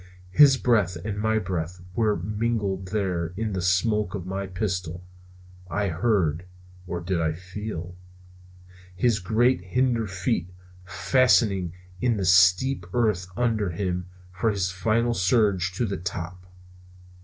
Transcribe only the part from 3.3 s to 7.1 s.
in the smoke of my pistol. I heard or